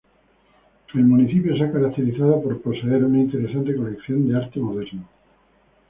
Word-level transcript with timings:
El 0.95 1.03
Municipio 1.05 1.55
se 1.55 1.63
ha 1.63 1.71
caracterizado 1.71 2.41
por 2.41 2.59
poseer 2.63 3.03
una 3.05 3.19
interesante 3.19 3.75
colección 3.75 4.27
de 4.27 4.35
arte 4.35 4.59
moderno. 4.59 5.07